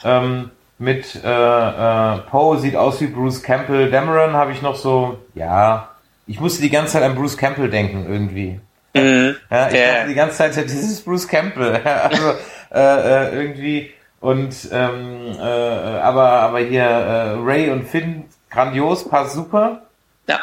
Ähm, 0.03 0.51
mit 0.77 1.15
äh, 1.23 1.29
äh, 1.29 2.17
Poe 2.29 2.57
sieht 2.57 2.75
aus 2.75 2.99
wie 2.99 3.07
Bruce 3.07 3.43
Campbell. 3.43 3.89
Dameron 3.89 4.33
habe 4.33 4.51
ich 4.51 4.61
noch 4.61 4.75
so, 4.75 5.19
ja, 5.35 5.90
ich 6.27 6.39
musste 6.39 6.61
die 6.61 6.69
ganze 6.69 6.93
Zeit 6.93 7.03
an 7.03 7.15
Bruce 7.15 7.37
Campbell 7.37 7.69
denken, 7.69 8.05
irgendwie. 8.07 8.59
Mhm. 8.93 9.35
Ja, 9.49 9.67
ich 9.67 9.73
yeah. 9.73 9.93
dachte 9.93 10.09
die 10.09 10.15
ganze 10.15 10.37
Zeit, 10.37 10.55
dieses 10.69 11.01
Bruce 11.01 11.27
Campbell. 11.27 11.75
also 11.83 12.33
äh, 12.73 12.79
äh, 12.79 13.35
irgendwie 13.35 13.91
und 14.19 14.69
ähm, 14.71 15.35
äh, 15.39 15.41
aber 15.41 16.29
aber 16.29 16.59
hier 16.59 16.83
äh, 16.83 17.31
Ray 17.39 17.69
und 17.71 17.87
Finn 17.87 18.25
grandios, 18.49 19.07
passt 19.09 19.33
super. 19.33 19.83
Ja. 20.27 20.39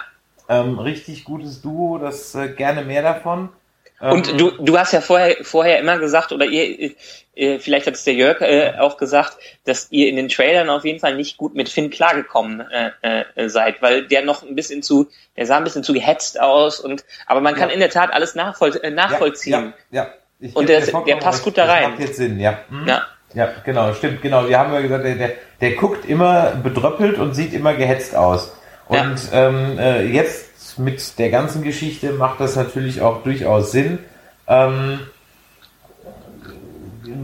Ähm, 0.48 0.78
richtig 0.78 1.24
gutes 1.24 1.62
Duo, 1.62 1.98
das 1.98 2.34
äh, 2.34 2.48
gerne 2.48 2.82
mehr 2.82 3.02
davon. 3.02 3.50
Und 4.00 4.28
ähm, 4.30 4.38
du, 4.38 4.50
du 4.50 4.78
hast 4.78 4.92
ja 4.92 5.00
vorher, 5.00 5.36
vorher 5.42 5.80
immer 5.80 5.98
gesagt, 5.98 6.30
oder 6.30 6.46
ihr, 6.46 6.92
äh, 7.34 7.58
vielleicht 7.58 7.86
hat 7.86 7.94
es 7.94 8.04
der 8.04 8.14
Jörg 8.14 8.40
äh, 8.40 8.74
auch 8.78 8.96
gesagt, 8.96 9.38
dass 9.64 9.88
ihr 9.90 10.08
in 10.08 10.16
den 10.16 10.28
Trailern 10.28 10.70
auf 10.70 10.84
jeden 10.84 11.00
Fall 11.00 11.16
nicht 11.16 11.36
gut 11.36 11.54
mit 11.54 11.68
Finn 11.68 11.90
klargekommen 11.90 12.60
äh, 12.70 13.24
äh, 13.34 13.48
seid, 13.48 13.82
weil 13.82 14.06
der 14.06 14.24
noch 14.24 14.44
ein 14.44 14.54
bisschen 14.54 14.82
zu, 14.82 15.08
der 15.36 15.46
sah 15.46 15.56
ein 15.56 15.64
bisschen 15.64 15.82
zu 15.82 15.92
gehetzt 15.92 16.40
aus 16.40 16.78
und 16.78 17.04
aber 17.26 17.40
man 17.40 17.54
kann 17.54 17.70
ja. 17.70 17.74
in 17.74 17.80
der 17.80 17.90
Tat 17.90 18.12
alles 18.12 18.36
nachvoll, 18.36 18.76
äh, 18.82 18.90
nachvollziehen. 18.90 19.74
Ja, 19.90 20.04
ja, 20.04 20.10
ja. 20.40 20.50
und 20.54 20.68
der, 20.68 20.80
der 20.80 21.16
passt 21.16 21.42
gut 21.42 21.58
da 21.58 21.64
rein. 21.64 21.82
Das 21.82 21.90
macht 21.90 22.00
jetzt 22.00 22.16
Sinn, 22.16 22.38
ja. 22.38 22.58
Mhm. 22.68 22.86
Ja. 22.86 23.06
Ja, 23.34 23.52
genau, 23.62 23.92
stimmt, 23.92 24.22
genau. 24.22 24.48
Wir 24.48 24.58
haben 24.58 24.72
ja 24.72 24.80
gesagt, 24.80 25.04
der, 25.04 25.16
der, 25.16 25.32
der 25.60 25.72
guckt 25.72 26.06
immer 26.08 26.52
bedröppelt 26.62 27.18
und 27.18 27.34
sieht 27.34 27.52
immer 27.52 27.74
gehetzt 27.74 28.16
aus. 28.16 28.56
Und 28.86 28.98
ja. 29.30 29.48
ähm, 29.48 29.78
äh, 29.78 30.02
jetzt 30.06 30.47
mit 30.76 31.18
der 31.18 31.30
ganzen 31.30 31.62
Geschichte 31.62 32.12
macht 32.12 32.40
das 32.40 32.56
natürlich 32.56 33.00
auch 33.00 33.22
durchaus 33.22 33.72
Sinn. 33.72 33.98
Ähm, 34.46 35.00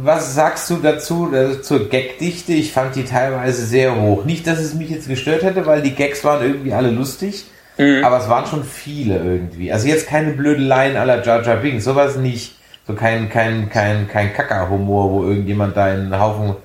was 0.02 0.34
sagst 0.34 0.70
du 0.70 0.76
dazu 0.76 1.30
also 1.32 1.60
zur 1.60 1.88
Gagdichte? 1.88 2.52
Ich 2.52 2.72
fand 2.72 2.96
die 2.96 3.04
teilweise 3.04 3.64
sehr 3.64 4.00
hoch. 4.00 4.24
Nicht, 4.24 4.46
dass 4.46 4.58
es 4.58 4.74
mich 4.74 4.90
jetzt 4.90 5.08
gestört 5.08 5.42
hätte, 5.42 5.66
weil 5.66 5.82
die 5.82 5.94
Gags 5.94 6.24
waren 6.24 6.42
irgendwie 6.42 6.72
alle 6.72 6.90
lustig, 6.90 7.44
mhm. 7.76 8.04
aber 8.04 8.18
es 8.18 8.28
waren 8.28 8.46
schon 8.46 8.64
viele 8.64 9.16
irgendwie. 9.16 9.72
Also 9.72 9.88
jetzt 9.88 10.06
keine 10.06 10.32
Blödeleien 10.32 10.96
aller 10.96 11.22
Jar 11.24 11.42
Jar 11.42 11.56
Binks, 11.56 11.84
sowas 11.84 12.16
nicht. 12.16 12.56
So 12.86 12.94
kein, 12.94 13.30
kein, 13.30 13.70
kein, 13.70 14.08
kein 14.08 14.34
Kacker-Humor, 14.34 15.10
wo 15.10 15.24
irgendjemand 15.24 15.76
da 15.76 15.84
einen 15.84 16.18
Haufen 16.18 16.56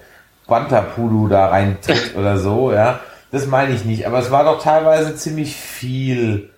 Quantapudu 0.48 1.28
da 1.28 1.48
reintritt 1.48 2.16
oder 2.18 2.38
so, 2.38 2.74
ja. 2.74 3.00
Das 3.32 3.46
meine 3.46 3.74
ich 3.74 3.86
nicht. 3.86 4.08
Aber 4.08 4.20
es 4.20 4.32
war 4.32 4.44
doch 4.44 4.62
teilweise 4.62 5.16
ziemlich 5.16 5.56
viel 5.56 6.50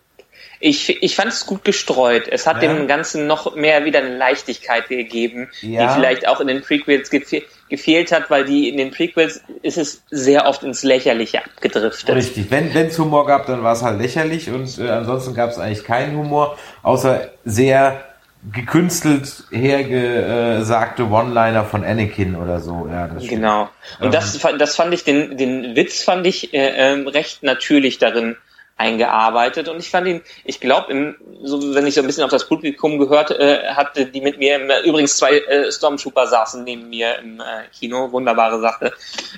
ich, 0.61 1.01
ich 1.01 1.15
fand 1.15 1.33
es 1.33 1.45
gut 1.45 1.65
gestreut. 1.65 2.27
Es 2.27 2.45
hat 2.45 2.61
ja. 2.61 2.73
dem 2.73 2.87
Ganzen 2.87 3.27
noch 3.27 3.55
mehr 3.55 3.83
wieder 3.83 3.99
eine 3.99 4.15
Leichtigkeit 4.15 4.87
gegeben, 4.87 5.49
ja. 5.61 5.87
die 5.87 5.93
vielleicht 5.95 6.27
auch 6.27 6.39
in 6.39 6.47
den 6.47 6.61
Prequels 6.61 7.09
gefe 7.09 7.43
gefehlt 7.67 8.11
hat, 8.11 8.29
weil 8.29 8.43
die 8.43 8.67
in 8.67 8.75
den 8.75 8.91
Prequels 8.91 9.41
ist 9.61 9.77
es 9.77 10.03
sehr 10.11 10.45
oft 10.45 10.61
ins 10.63 10.83
Lächerliche 10.83 11.43
abgedriftet. 11.45 12.13
Richtig. 12.13 12.51
Wenn 12.51 12.67
es 12.75 12.99
Humor 12.99 13.25
gab, 13.25 13.45
dann 13.45 13.63
war 13.63 13.71
es 13.71 13.81
halt 13.81 14.01
lächerlich 14.01 14.49
und 14.49 14.77
äh, 14.77 14.89
ansonsten 14.89 15.33
gab 15.33 15.51
es 15.51 15.57
eigentlich 15.57 15.85
keinen 15.85 16.17
Humor, 16.17 16.57
außer 16.83 17.29
sehr 17.45 18.03
gekünstelt 18.51 19.45
hergesagte 19.51 21.03
One-Liner 21.03 21.63
von 21.63 21.85
Anakin 21.85 22.35
oder 22.35 22.59
so. 22.59 22.89
Ja, 22.91 23.07
genau. 23.07 23.69
Und 23.99 24.07
ähm, 24.07 24.11
das, 24.11 24.37
das 24.59 24.75
fand 24.75 24.93
ich, 24.93 25.05
den, 25.05 25.37
den 25.37 25.75
Witz 25.75 26.03
fand 26.03 26.25
ich 26.27 26.53
äh, 26.53 26.57
äh, 26.57 27.07
recht 27.07 27.43
natürlich 27.43 27.99
darin 27.99 28.35
eingearbeitet 28.81 29.69
und 29.69 29.79
ich 29.79 29.89
fand 29.89 30.07
ihn, 30.07 30.21
ich 30.43 30.59
glaube, 30.59 31.15
so 31.43 31.75
wenn 31.75 31.85
ich 31.85 31.93
so 31.93 32.01
ein 32.01 32.07
bisschen 32.07 32.23
auf 32.23 32.31
das 32.31 32.47
Publikum 32.47 32.97
gehört 32.97 33.31
äh, 33.31 33.69
hatte, 33.69 34.07
die 34.07 34.21
mit 34.21 34.39
mir, 34.39 34.55
im, 34.55 34.71
übrigens 34.85 35.17
zwei 35.17 35.37
äh, 35.37 35.71
Stormtrooper 35.71 36.27
saßen 36.27 36.63
neben 36.63 36.89
mir 36.89 37.19
im 37.19 37.39
äh, 37.39 37.43
Kino, 37.77 38.11
wunderbare 38.11 38.59
Sache. 38.59 38.93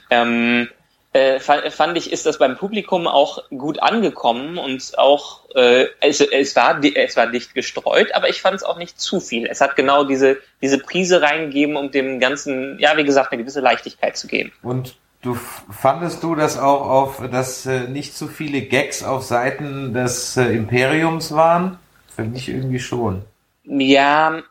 Ähm, 0.09 0.69
äh, 1.11 1.39
fand 1.39 1.95
ich, 1.97 2.11
ist 2.11 2.25
das 2.25 2.39
beim 2.39 2.57
Publikum 2.57 3.05
auch 3.05 3.47
gut 3.49 3.83
angekommen 3.83 4.57
und 4.57 4.97
auch 4.97 5.41
äh, 5.53 5.85
es, 6.01 6.21
es 6.21 6.55
war 6.55 6.83
es 6.83 7.15
war 7.15 7.27
dicht 7.27 7.53
gestreut, 7.53 8.15
aber 8.15 8.29
ich 8.29 8.41
fand 8.41 8.55
es 8.55 8.63
auch 8.63 8.77
nicht 8.79 8.99
zu 8.99 9.19
viel. 9.19 9.45
Es 9.45 9.61
hat 9.61 9.75
genau 9.75 10.05
diese 10.05 10.37
diese 10.61 10.79
Prise 10.79 11.21
reingegeben, 11.21 11.75
um 11.75 11.91
dem 11.91 12.19
ganzen, 12.19 12.79
ja 12.79 12.97
wie 12.97 13.03
gesagt, 13.03 13.31
eine 13.31 13.43
gewisse 13.43 13.61
Leichtigkeit 13.61 14.17
zu 14.17 14.25
geben. 14.25 14.53
Und 14.63 14.95
du 15.23 15.33
fandest 15.33 16.21
du 16.21 16.35
das 16.35 16.59
auch 16.59 16.87
auf, 16.87 17.21
dass 17.31 17.65
äh, 17.65 17.87
nicht 17.87 18.15
zu 18.15 18.27
viele 18.27 18.61
Gags 18.61 19.03
auf 19.03 19.23
Seiten 19.23 19.93
des 19.93 20.37
äh, 20.37 20.43
Imperiums 20.51 21.31
waren? 21.31 21.79
Für 22.15 22.23
mich 22.23 22.47
irgendwie 22.47 22.79
schon. 22.79 23.23
Ja, 23.63 24.41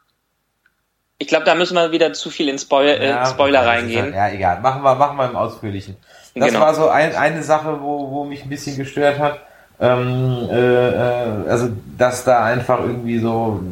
ich 1.19 1.29
glaube, 1.29 1.45
da 1.45 1.55
müssen 1.55 1.75
wir 1.75 1.93
wieder 1.93 2.12
zu 2.14 2.31
viel 2.31 2.49
in 2.49 2.59
Spoil 2.59 2.88
äh, 2.88 3.09
ja, 3.11 3.26
Spoiler 3.26 3.64
reingehen. 3.64 4.12
Ja, 4.12 4.29
egal. 4.31 4.61
Machen 4.61 4.83
wir, 4.83 4.97
machen 4.97 5.17
wir 5.17 5.26
im 5.26 5.37
Ausführlichen. 5.37 5.97
Das 6.35 6.49
genau. 6.49 6.61
war 6.61 6.75
so 6.75 6.88
ein, 6.88 7.14
eine 7.14 7.45
Sache, 7.45 7.81
wo, 7.81 8.11
wo 8.11 8.25
mich 8.25 8.43
ein 8.43 8.49
bisschen 8.49 8.76
gestört 8.76 9.21
hat. 9.21 9.38
Ähm, 9.79 10.49
äh, 10.50 10.88
äh, 10.88 11.49
also, 11.49 11.69
dass 11.97 12.25
da 12.25 12.45
einfach 12.45 12.81
irgendwie 12.81 13.19
so, 13.19 13.62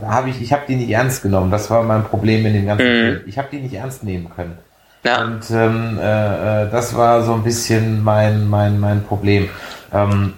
da 0.00 0.08
habe 0.08 0.30
ich, 0.30 0.40
ich 0.42 0.52
habe 0.52 0.62
die 0.66 0.76
nicht 0.76 0.90
ernst 0.90 1.22
genommen. 1.22 1.50
Das 1.50 1.70
war 1.70 1.82
mein 1.84 2.02
Problem 2.02 2.44
in 2.46 2.54
dem 2.54 2.66
ganzen 2.66 2.86
mhm. 2.86 3.00
Film. 3.00 3.20
Ich 3.26 3.38
habe 3.38 3.48
die 3.52 3.60
nicht 3.60 3.74
ernst 3.74 4.02
nehmen 4.02 4.30
können. 4.34 4.58
Ja. 5.04 5.24
Und 5.24 5.50
ähm, 5.50 5.98
äh, 5.98 6.64
äh, 6.64 6.70
das 6.70 6.94
war 6.94 7.22
so 7.22 7.32
ein 7.32 7.42
bisschen 7.42 8.04
mein, 8.04 8.48
mein, 8.48 8.78
mein 8.78 9.04
Problem. 9.04 9.48
Ähm, 9.92 10.34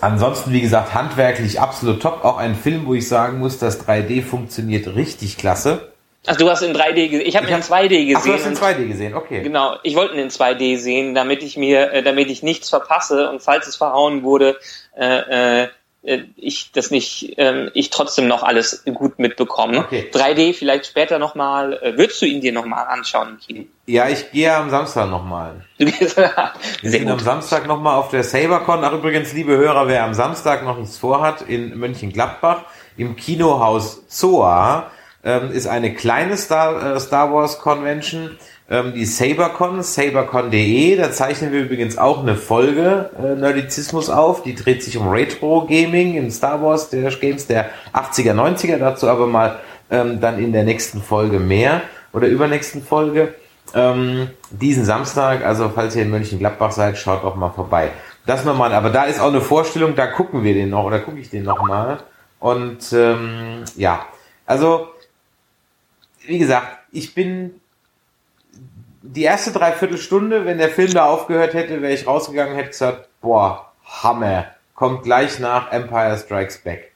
ansonsten, 0.00 0.52
wie 0.52 0.60
gesagt, 0.60 0.94
handwerklich 0.94 1.60
absolut 1.60 2.00
top. 2.00 2.24
Auch 2.24 2.38
ein 2.38 2.54
Film, 2.54 2.86
wo 2.86 2.94
ich 2.94 3.08
sagen 3.08 3.38
muss, 3.38 3.58
das 3.58 3.86
3D 3.86 4.22
funktioniert 4.22 4.86
richtig 4.94 5.36
klasse. 5.36 5.92
Ach, 6.26 6.36
du 6.36 6.48
hast 6.48 6.62
in 6.62 6.72
3D 6.72 7.08
gesehen. 7.08 7.26
Ich 7.26 7.36
habe 7.36 7.48
ihn 7.48 7.54
in 7.54 7.62
2D 7.62 7.88
gesehen. 7.88 8.16
Ach, 8.16 8.24
du 8.24 8.32
hast 8.32 8.46
in 8.46 8.54
2D 8.54 8.86
gesehen, 8.86 9.14
okay. 9.14 9.42
Genau, 9.42 9.76
ich 9.82 9.96
wollte 9.96 10.14
ihn 10.14 10.20
in 10.20 10.30
2D 10.30 10.78
sehen, 10.78 11.14
damit 11.16 11.42
ich 11.42 11.56
mir, 11.56 11.92
äh, 11.92 12.02
damit 12.04 12.30
ich 12.30 12.44
nichts 12.44 12.70
verpasse 12.70 13.28
und 13.28 13.42
falls 13.42 13.66
es 13.66 13.74
verhauen 13.74 14.22
wurde, 14.22 14.56
äh, 14.96 15.62
äh, 15.62 15.68
ich 16.02 16.72
das 16.72 16.90
nicht, 16.90 17.38
äh, 17.38 17.70
ich 17.74 17.90
trotzdem 17.90 18.26
noch 18.26 18.42
alles 18.42 18.84
gut 18.84 19.18
mitbekomme. 19.18 19.78
Okay. 19.78 20.10
3D 20.12 20.52
vielleicht 20.52 20.86
später 20.86 21.18
nochmal. 21.18 21.74
Äh, 21.74 21.96
würdest 21.96 22.20
du 22.20 22.26
ihn 22.26 22.40
dir 22.40 22.52
nochmal 22.52 22.86
anschauen 22.88 23.30
im 23.30 23.38
Kino? 23.38 23.64
Ja, 23.86 24.08
ich 24.08 24.32
gehe 24.32 24.52
am 24.52 24.70
Samstag 24.70 25.10
nochmal. 25.10 25.64
Du 25.78 25.86
gehst 25.86 26.16
Wir 26.82 26.90
sind 26.90 27.08
am 27.08 27.18
Samstag 27.18 27.66
nochmal 27.66 27.96
auf 27.96 28.10
der 28.10 28.24
SaberCon. 28.24 28.84
Ach 28.84 28.92
übrigens, 28.92 29.32
liebe 29.32 29.56
Hörer, 29.56 29.88
wer 29.88 30.04
am 30.04 30.14
Samstag 30.14 30.64
noch 30.64 30.78
nichts 30.78 30.96
vorhat, 30.96 31.42
in 31.42 31.76
Mönchengladbach 31.78 32.62
im 32.96 33.16
Kinohaus 33.16 34.06
Zoa 34.08 34.90
ähm, 35.24 35.50
ist 35.52 35.66
eine 35.66 35.94
kleine 35.94 36.36
Star, 36.36 36.96
äh, 36.96 37.00
Star 37.00 37.32
Wars 37.32 37.58
Convention, 37.58 38.38
ähm, 38.72 38.94
die 38.94 39.04
SaberCon, 39.04 39.82
sabercon.de. 39.82 40.96
Da 40.96 41.12
zeichnen 41.12 41.52
wir 41.52 41.60
übrigens 41.60 41.98
auch 41.98 42.22
eine 42.22 42.36
Folge 42.36 43.10
äh, 43.22 43.34
Nerdizismus 43.38 44.08
auf. 44.08 44.42
Die 44.42 44.54
dreht 44.54 44.82
sich 44.82 44.96
um 44.96 45.08
Retro 45.08 45.66
Gaming 45.66 46.14
in 46.14 46.30
Star 46.30 46.62
Wars 46.62 46.88
der 46.88 47.10
Games 47.10 47.46
der 47.46 47.68
80er, 47.92 48.32
90er. 48.32 48.78
Dazu 48.78 49.08
aber 49.08 49.26
mal 49.26 49.60
ähm, 49.90 50.20
dann 50.20 50.38
in 50.38 50.52
der 50.52 50.64
nächsten 50.64 51.02
Folge 51.02 51.38
mehr 51.38 51.82
oder 52.14 52.28
übernächsten 52.28 52.82
Folge. 52.82 53.34
Ähm, 53.74 54.30
diesen 54.50 54.86
Samstag, 54.86 55.44
also 55.44 55.68
falls 55.68 55.94
ihr 55.94 56.02
in 56.02 56.10
Mönchengladbach 56.10 56.72
seid, 56.72 56.96
schaut 56.96 57.24
doch 57.24 57.36
mal 57.36 57.50
vorbei. 57.50 57.90
Das 58.24 58.46
nochmal, 58.46 58.72
aber 58.72 58.88
da 58.88 59.04
ist 59.04 59.20
auch 59.20 59.28
eine 59.28 59.42
Vorstellung, 59.42 59.94
da 59.96 60.06
gucken 60.06 60.44
wir 60.44 60.54
den 60.54 60.70
noch 60.70 60.84
oder 60.84 61.00
gucke 61.00 61.18
ich 61.18 61.28
den 61.28 61.42
noch 61.42 61.62
mal. 61.62 61.98
Und 62.38 62.90
ähm, 62.94 63.64
ja, 63.76 64.06
also 64.46 64.88
wie 66.26 66.38
gesagt, 66.38 66.68
ich 66.90 67.14
bin 67.14 67.60
die 69.02 69.22
erste 69.22 69.52
Dreiviertelstunde, 69.52 70.44
wenn 70.44 70.58
der 70.58 70.68
Film 70.68 70.92
da 70.94 71.06
aufgehört 71.06 71.54
hätte, 71.54 71.82
wäre 71.82 71.92
ich 71.92 72.06
rausgegangen, 72.06 72.54
hätte 72.54 72.70
gesagt, 72.70 73.08
boah, 73.20 73.72
Hammer, 73.84 74.46
kommt 74.74 75.02
gleich 75.02 75.38
nach 75.38 75.72
Empire 75.72 76.16
Strikes 76.16 76.58
Back. 76.58 76.92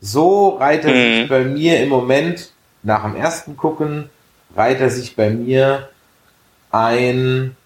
So 0.00 0.50
reiht 0.50 0.84
er 0.84 0.92
mhm. 0.92 1.20
sich 1.20 1.28
bei 1.28 1.44
mir 1.44 1.80
im 1.80 1.88
Moment, 1.88 2.52
nach 2.82 3.02
dem 3.02 3.16
ersten 3.16 3.56
Gucken, 3.56 4.10
reiht 4.54 4.80
er 4.80 4.90
sich 4.90 5.16
bei 5.16 5.30
mir 5.30 5.88
ein 6.70 7.56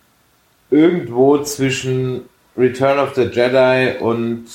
irgendwo 0.70 1.38
zwischen 1.42 2.28
Return 2.56 2.98
of 2.98 3.14
the 3.14 3.22
Jedi 3.22 3.98
und 3.98 4.46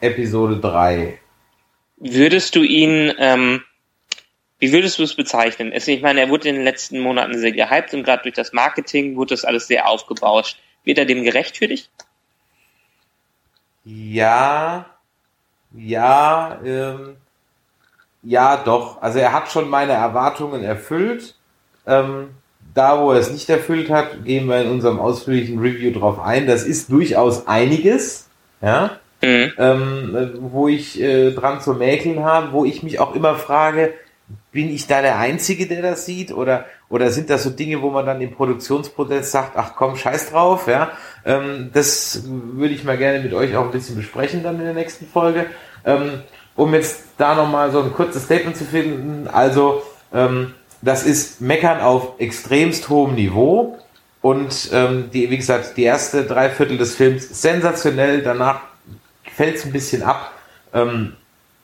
Episode 0.00 0.60
3. 0.60 1.18
Würdest 1.96 2.54
du 2.54 2.62
ihn 2.62 3.12
ähm, 3.18 3.62
wie 4.60 4.72
würdest 4.72 4.98
du 4.98 5.02
es 5.02 5.14
bezeichnen? 5.14 5.72
Ich 5.72 6.02
meine, 6.02 6.20
er 6.20 6.28
wurde 6.28 6.48
in 6.48 6.54
den 6.54 6.64
letzten 6.64 7.00
Monaten 7.00 7.36
sehr 7.38 7.52
gehypt 7.52 7.94
und 7.94 8.04
gerade 8.04 8.22
durch 8.22 8.34
das 8.34 8.52
Marketing 8.52 9.16
wurde 9.16 9.34
das 9.34 9.44
alles 9.44 9.66
sehr 9.66 9.88
aufgebauscht. 9.88 10.58
Wird 10.84 10.98
er 10.98 11.06
dem 11.06 11.24
gerecht 11.24 11.56
für 11.56 11.66
dich? 11.66 11.90
Ja, 13.84 14.86
ja, 15.74 16.60
ähm, 16.64 17.16
ja, 18.22 18.58
doch. 18.58 19.00
Also 19.00 19.18
er 19.18 19.32
hat 19.32 19.50
schon 19.50 19.68
meine 19.68 19.92
Erwartungen 19.92 20.62
erfüllt. 20.62 21.34
Ähm, 21.86 22.30
da, 22.74 23.00
wo 23.00 23.12
er 23.12 23.18
es 23.18 23.30
nicht 23.30 23.48
erfüllt 23.48 23.88
hat, 23.90 24.24
gehen 24.24 24.46
wir 24.46 24.60
in 24.60 24.70
unserem 24.70 25.00
ausführlichen 25.00 25.58
Review 25.58 25.98
drauf 25.98 26.20
ein. 26.20 26.46
Das 26.46 26.64
ist 26.64 26.92
durchaus 26.92 27.46
einiges, 27.46 28.28
ja, 28.60 28.98
mhm. 29.22 29.52
ähm, 29.58 30.30
wo 30.40 30.68
ich 30.68 31.00
äh, 31.00 31.32
dran 31.32 31.60
zu 31.60 31.74
mäkeln 31.74 32.22
habe, 32.22 32.52
wo 32.52 32.64
ich 32.64 32.82
mich 32.82 33.00
auch 33.00 33.14
immer 33.14 33.34
frage, 33.34 33.94
bin 34.52 34.68
ich 34.68 34.86
da 34.86 35.00
der 35.02 35.18
Einzige, 35.18 35.66
der 35.66 35.82
das 35.82 36.06
sieht? 36.06 36.32
Oder, 36.32 36.66
oder 36.88 37.10
sind 37.10 37.30
das 37.30 37.44
so 37.44 37.50
Dinge, 37.50 37.82
wo 37.82 37.90
man 37.90 38.06
dann 38.06 38.20
im 38.20 38.32
Produktionsprozess 38.32 39.30
sagt, 39.30 39.56
ach 39.56 39.74
komm, 39.76 39.96
scheiß 39.96 40.30
drauf, 40.30 40.66
ja? 40.66 40.90
Ähm, 41.24 41.70
das 41.72 42.22
würde 42.26 42.74
ich 42.74 42.84
mal 42.84 42.96
gerne 42.96 43.20
mit 43.20 43.32
euch 43.32 43.56
auch 43.56 43.66
ein 43.66 43.70
bisschen 43.70 43.96
besprechen 43.96 44.42
dann 44.42 44.58
in 44.58 44.64
der 44.64 44.74
nächsten 44.74 45.06
Folge. 45.06 45.46
Ähm, 45.84 46.22
um 46.56 46.74
jetzt 46.74 47.04
da 47.16 47.34
nochmal 47.34 47.70
so 47.70 47.80
ein 47.80 47.92
kurzes 47.92 48.24
Statement 48.24 48.56
zu 48.56 48.64
finden. 48.64 49.28
Also, 49.28 49.82
ähm, 50.12 50.54
das 50.82 51.04
ist 51.04 51.40
Meckern 51.40 51.80
auf 51.80 52.18
extremst 52.18 52.88
hohem 52.88 53.14
Niveau. 53.14 53.78
Und 54.22 54.70
ähm, 54.72 55.10
die, 55.12 55.30
wie 55.30 55.36
gesagt, 55.36 55.76
die 55.76 55.84
erste 55.84 56.24
Dreiviertel 56.24 56.76
des 56.76 56.94
Films 56.94 57.40
sensationell, 57.40 58.22
danach 58.22 58.60
fällt 59.34 59.56
es 59.56 59.64
ein 59.64 59.72
bisschen 59.72 60.02
ab. 60.02 60.32
Ähm, 60.74 61.14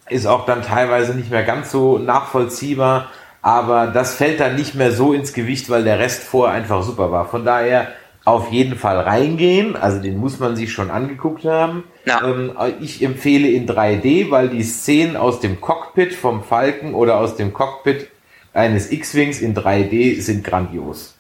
ist 0.09 0.27
auch 0.27 0.47
dann 0.47 0.63
teilweise 0.63 1.15
nicht 1.15 1.31
mehr 1.31 1.45
ganz 1.45 1.71
so 1.71 1.99
nachvollziehbar, 1.99 3.11
aber 3.43 3.89
das 3.89 4.15
fällt 4.15 4.41
dann 4.41 4.57
nicht 4.57 4.75
mehr 4.75 4.93
so 4.93 5.13
ins 5.13 5.33
Gewicht, 5.33 5.71
weil 5.71 5.85
der 5.85 5.99
Rest 5.99 6.23
vorher 6.23 6.57
einfach 6.57 6.83
super 6.83 7.13
war. 7.13 7.29
Von 7.29 7.45
daher 7.45 7.89
auf 8.25 8.51
jeden 8.51 8.77
Fall 8.77 8.99
reingehen, 8.99 9.77
also 9.77 10.01
den 10.03 10.17
muss 10.17 10.41
man 10.41 10.57
sich 10.57 10.73
schon 10.73 10.91
angeguckt 10.91 11.45
haben. 11.45 11.85
Ähm, 12.25 12.53
ich 12.81 13.03
empfehle 13.03 13.49
in 13.49 13.69
3D, 13.69 14.33
weil 14.33 14.49
die 14.49 14.65
Szenen 14.65 15.17
aus 15.17 15.39
dem 15.39 15.61
Cockpit 15.61 16.13
vom 16.13 16.43
Falken 16.43 16.95
oder 16.95 17.19
aus 17.19 17.37
dem 17.37 17.53
Cockpit 17.53 18.09
eines 18.53 18.91
X-Wings 18.91 19.41
in 19.41 19.55
3D 19.55 20.21
sind 20.21 20.43
grandios. 20.43 21.15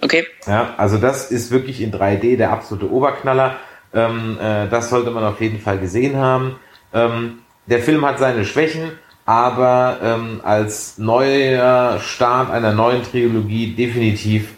Okay. 0.00 0.26
Ja, 0.46 0.74
also 0.76 0.98
das 0.98 1.30
ist 1.30 1.50
wirklich 1.50 1.80
in 1.80 1.92
3D 1.92 2.36
der 2.36 2.50
absolute 2.50 2.90
Oberknaller. 2.90 3.56
Ähm, 3.94 4.38
äh, 4.38 4.68
das 4.68 4.90
sollte 4.90 5.10
man 5.10 5.24
auf 5.24 5.40
jeden 5.40 5.60
Fall 5.60 5.78
gesehen 5.78 6.16
haben. 6.16 6.56
Ähm, 6.92 7.38
der 7.68 7.80
Film 7.80 8.04
hat 8.04 8.18
seine 8.18 8.44
Schwächen, 8.44 8.92
aber 9.26 9.98
ähm, 10.02 10.40
als 10.42 10.96
neuer 10.96 12.00
Start 12.00 12.50
einer 12.50 12.72
neuen 12.72 13.02
Trilogie 13.02 13.74
definitiv, 13.74 14.54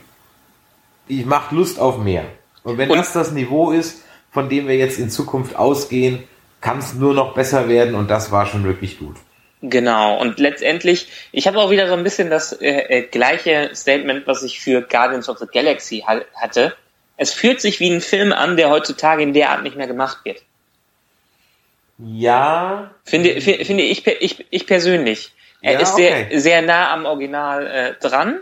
ich 1.08 1.26
macht 1.26 1.50
Lust 1.50 1.80
auf 1.80 1.98
mehr. 1.98 2.24
Und 2.62 2.78
wenn 2.78 2.90
Und 2.90 2.98
das 2.98 3.12
das 3.12 3.32
Niveau 3.32 3.72
ist, 3.72 4.04
von 4.30 4.48
dem 4.48 4.68
wir 4.68 4.76
jetzt 4.76 4.98
in 4.98 5.10
Zukunft 5.10 5.56
ausgehen, 5.56 6.22
kann 6.60 6.78
es 6.78 6.94
nur 6.94 7.14
noch 7.14 7.34
besser 7.34 7.68
werden 7.68 7.94
und 7.94 8.10
das 8.10 8.30
war 8.30 8.46
schon 8.46 8.64
wirklich 8.64 8.98
gut. 8.98 9.16
Genau, 9.62 10.18
und 10.18 10.38
letztendlich, 10.38 11.08
ich 11.32 11.46
habe 11.46 11.58
auch 11.58 11.70
wieder 11.70 11.88
so 11.88 11.94
ein 11.94 12.04
bisschen 12.04 12.30
das 12.30 12.52
äh, 12.52 12.68
äh, 12.68 13.02
gleiche 13.02 13.70
Statement, 13.74 14.26
was 14.26 14.42
ich 14.42 14.60
für 14.60 14.82
Guardians 14.82 15.28
of 15.28 15.38
the 15.38 15.46
Galaxy 15.52 16.04
ha 16.06 16.20
hatte. 16.34 16.74
Es 17.16 17.34
fühlt 17.34 17.60
sich 17.60 17.80
wie 17.80 17.90
ein 17.90 18.00
Film 18.00 18.32
an, 18.32 18.56
der 18.56 18.70
heutzutage 18.70 19.22
in 19.22 19.34
der 19.34 19.50
Art 19.50 19.62
nicht 19.62 19.76
mehr 19.76 19.86
gemacht 19.86 20.18
wird. 20.24 20.42
Ja. 22.02 22.94
Finde, 23.04 23.40
finde 23.40 23.82
ich, 23.82 24.06
ich, 24.06 24.46
ich 24.50 24.66
persönlich. 24.66 25.32
Er 25.62 25.74
ja, 25.74 25.80
ist 25.80 25.96
sehr, 25.96 26.26
okay. 26.26 26.38
sehr 26.38 26.62
nah 26.62 26.92
am 26.92 27.04
Original 27.04 27.66
äh, 27.66 27.94
dran. 28.00 28.40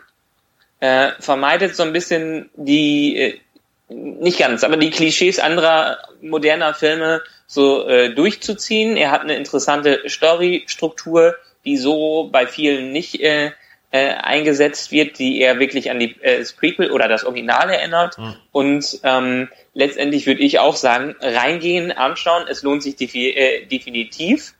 Äh, 0.80 1.10
vermeidet 1.18 1.74
so 1.74 1.82
ein 1.82 1.92
bisschen 1.92 2.50
die, 2.54 3.16
äh, 3.16 3.40
nicht 3.88 4.38
ganz, 4.38 4.62
aber 4.62 4.76
die 4.76 4.90
Klischees 4.90 5.38
anderer 5.40 5.98
moderner 6.20 6.74
Filme 6.74 7.22
so 7.46 7.88
äh, 7.88 8.14
durchzuziehen. 8.14 8.96
Er 8.96 9.10
hat 9.10 9.22
eine 9.22 9.34
interessante 9.34 10.02
Storystruktur, 10.08 11.34
die 11.64 11.76
so 11.76 12.28
bei 12.30 12.46
vielen 12.46 12.92
nicht 12.92 13.20
äh, 13.20 13.50
äh, 13.90 14.14
eingesetzt 14.14 14.92
wird, 14.92 15.18
die 15.18 15.40
eher 15.40 15.58
wirklich 15.58 15.90
an 15.90 15.98
die 15.98 16.16
äh, 16.20 16.38
das 16.38 16.52
Prequel 16.52 16.90
oder 16.90 17.08
das 17.08 17.24
Original 17.24 17.70
erinnert. 17.70 18.18
Mhm. 18.18 18.34
Und 18.52 19.00
ähm, 19.02 19.48
letztendlich 19.74 20.26
würde 20.26 20.42
ich 20.42 20.58
auch 20.58 20.76
sagen, 20.76 21.14
reingehen, 21.20 21.92
anschauen, 21.92 22.44
es 22.48 22.62
lohnt 22.62 22.82
sich 22.82 22.96
defi 22.96 23.30
äh, 23.30 23.66
definitiv. 23.66 24.54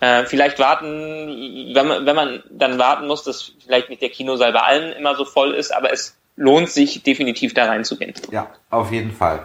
Äh, 0.00 0.24
vielleicht 0.24 0.58
warten, 0.58 1.72
wenn 1.74 1.86
man, 1.86 2.06
wenn 2.06 2.16
man 2.16 2.42
dann 2.50 2.78
warten 2.78 3.06
muss, 3.06 3.22
dass 3.22 3.52
vielleicht 3.62 3.90
nicht 3.90 4.00
der 4.00 4.08
Kinosaal 4.08 4.52
bei 4.52 4.60
allen 4.60 4.92
immer 4.92 5.14
so 5.14 5.26
voll 5.26 5.52
ist, 5.52 5.74
aber 5.74 5.92
es 5.92 6.16
lohnt 6.36 6.70
sich 6.70 7.02
definitiv 7.02 7.52
da 7.52 7.66
reinzugehen. 7.66 8.14
Ja, 8.30 8.50
auf 8.70 8.92
jeden 8.92 9.12
Fall. 9.12 9.42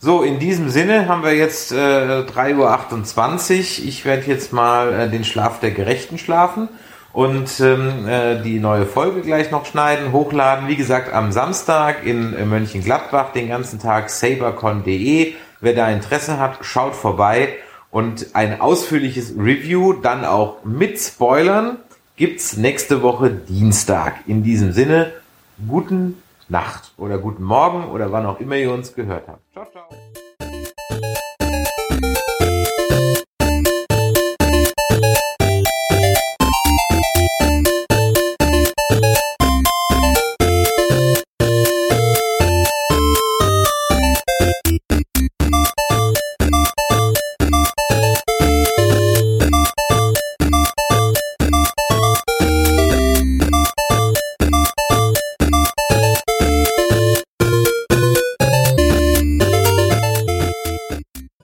So, 0.00 0.24
in 0.24 0.40
diesem 0.40 0.70
Sinne 0.70 1.06
haben 1.06 1.22
wir 1.22 1.36
jetzt 1.36 1.70
äh, 1.70 1.76
3.28 1.76 3.82
Uhr. 3.82 3.86
Ich 3.86 4.04
werde 4.04 4.26
jetzt 4.26 4.52
mal 4.52 4.92
äh, 4.92 5.08
den 5.08 5.22
Schlaf 5.22 5.60
der 5.60 5.70
Gerechten 5.70 6.18
schlafen 6.18 6.68
und 7.12 7.60
ähm, 7.60 8.08
äh, 8.08 8.42
die 8.42 8.58
neue 8.58 8.86
Folge 8.86 9.20
gleich 9.20 9.50
noch 9.50 9.66
schneiden, 9.66 10.12
hochladen. 10.12 10.68
Wie 10.68 10.76
gesagt, 10.76 11.12
am 11.12 11.32
Samstag 11.32 12.06
in 12.06 12.34
äh, 12.34 12.44
Mönchengladbach 12.44 13.32
den 13.32 13.48
ganzen 13.48 13.78
Tag 13.78 14.10
sabercon.de. 14.10 15.34
Wer 15.60 15.74
da 15.74 15.90
Interesse 15.90 16.38
hat, 16.38 16.58
schaut 16.62 16.94
vorbei 16.94 17.54
und 17.90 18.34
ein 18.34 18.60
ausführliches 18.60 19.34
Review, 19.36 19.92
dann 19.92 20.24
auch 20.24 20.64
mit 20.64 20.98
Spoilern, 20.98 21.76
gibt's 22.16 22.56
nächste 22.56 23.02
Woche 23.02 23.30
Dienstag. 23.30 24.14
In 24.26 24.42
diesem 24.42 24.72
Sinne, 24.72 25.12
guten 25.68 26.22
Nacht 26.48 26.92
oder 26.96 27.18
guten 27.18 27.44
Morgen 27.44 27.90
oder 27.90 28.10
wann 28.10 28.26
auch 28.26 28.40
immer 28.40 28.56
ihr 28.56 28.72
uns 28.72 28.94
gehört 28.94 29.28
habt. 29.28 29.40
Ciao, 29.52 29.66
ciao. 29.70 29.88